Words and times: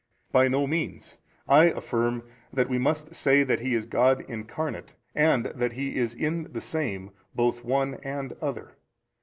A. 0.29 0.33
By 0.33 0.47
no 0.47 0.65
means: 0.65 1.19
I 1.47 1.65
affirm 1.65 2.23
that 2.51 2.67
we 2.67 2.79
must 2.79 3.13
say 3.13 3.43
that 3.43 3.59
He 3.59 3.75
is 3.75 3.85
God 3.85 4.25
Incarnate, 4.27 4.93
and 5.13 5.45
that 5.45 5.73
He 5.73 5.95
is 5.95 6.15
in 6.15 6.51
the 6.51 6.59
Same 6.59 7.11
both 7.35 7.63
One 7.63 7.93
and 8.01 8.33
Other. 8.41 8.77